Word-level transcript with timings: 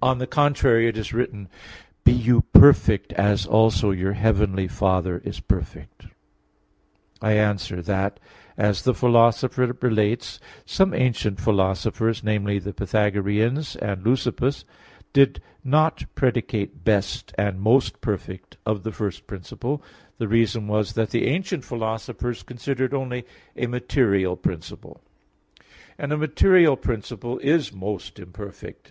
On 0.00 0.16
the 0.16 0.26
contrary, 0.26 0.88
It 0.88 0.96
is 0.96 1.12
written: 1.12 1.50
"Be 2.04 2.12
you 2.12 2.40
perfect 2.54 3.12
as 3.12 3.44
also 3.44 3.90
your 3.90 4.14
heavenly 4.14 4.66
Father 4.66 5.20
is 5.26 5.40
perfect" 5.40 6.04
(Matt. 6.04 6.12
5:48). 7.20 7.28
I 7.28 7.32
answer 7.34 7.82
that, 7.82 8.18
As 8.56 8.80
the 8.84 8.94
Philosopher 8.94 9.76
relates 9.82 10.36
(Metaph. 10.36 10.40
xii), 10.40 10.64
some 10.74 10.94
ancient 10.94 11.40
philosophers, 11.42 12.24
namely, 12.24 12.58
the 12.58 12.72
Pythagoreans 12.72 13.76
and 13.76 14.02
Leucippus, 14.02 14.64
did 15.12 15.42
not 15.62 16.06
predicate 16.14 16.82
"best" 16.82 17.34
and 17.36 17.60
"most 17.60 18.00
perfect" 18.00 18.56
of 18.64 18.84
the 18.84 18.90
first 18.92 19.26
principle. 19.26 19.82
The 20.16 20.28
reason 20.28 20.66
was 20.66 20.94
that 20.94 21.10
the 21.10 21.26
ancient 21.26 21.62
philosophers 21.62 22.42
considered 22.42 22.94
only 22.94 23.26
a 23.54 23.66
material 23.66 24.34
principle; 24.36 25.02
and 25.98 26.10
a 26.10 26.16
material 26.16 26.78
principle 26.78 27.38
is 27.40 27.70
most 27.70 28.18
imperfect. 28.18 28.84